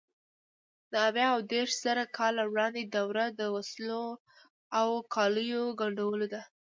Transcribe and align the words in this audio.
د 0.91 0.93
اویا 1.07 1.27
او 1.35 1.39
دېرشزره 1.53 2.03
کاله 2.17 2.43
وړاندې 2.47 2.83
دوره 2.95 3.25
د 3.39 3.41
وسلو 3.55 4.05
او 4.79 4.87
کالیو 5.13 5.63
ګنډلو 5.79 6.25
ده. 6.33 6.41